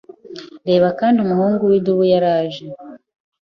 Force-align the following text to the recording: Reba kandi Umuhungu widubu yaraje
Reba 0.67 0.87
kandi 0.99 1.17
Umuhungu 1.25 1.61
widubu 1.71 2.03
yaraje 2.11 2.63